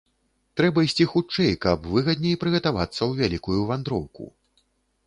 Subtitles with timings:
[0.61, 4.23] Трэба ісці хутчэй, каб выгадней прыгатавацца ў вялікую вандроўку!